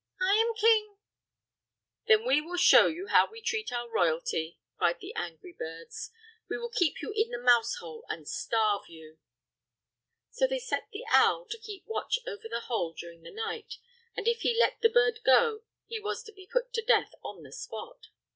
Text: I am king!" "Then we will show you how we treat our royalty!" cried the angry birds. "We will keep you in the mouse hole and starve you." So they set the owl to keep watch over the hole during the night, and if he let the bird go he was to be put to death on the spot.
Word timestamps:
I 0.19 0.33
am 0.37 0.55
king!" 0.55 0.97
"Then 2.07 2.25
we 2.25 2.41
will 2.41 2.57
show 2.57 2.87
you 2.87 3.05
how 3.05 3.29
we 3.29 3.39
treat 3.39 3.71
our 3.71 3.87
royalty!" 3.87 4.57
cried 4.75 4.99
the 4.99 5.13
angry 5.13 5.53
birds. 5.53 6.09
"We 6.49 6.57
will 6.57 6.71
keep 6.71 7.03
you 7.03 7.11
in 7.15 7.29
the 7.29 7.37
mouse 7.37 7.75
hole 7.75 8.03
and 8.09 8.27
starve 8.27 8.85
you." 8.89 9.19
So 10.31 10.47
they 10.47 10.57
set 10.57 10.89
the 10.91 11.05
owl 11.11 11.45
to 11.51 11.57
keep 11.59 11.83
watch 11.85 12.17
over 12.25 12.49
the 12.49 12.61
hole 12.61 12.93
during 12.93 13.21
the 13.21 13.29
night, 13.29 13.75
and 14.17 14.27
if 14.27 14.41
he 14.41 14.57
let 14.59 14.81
the 14.81 14.89
bird 14.89 15.19
go 15.23 15.65
he 15.85 15.99
was 15.99 16.23
to 16.23 16.31
be 16.31 16.47
put 16.51 16.73
to 16.73 16.81
death 16.81 17.13
on 17.23 17.43
the 17.43 17.51
spot. 17.51 18.07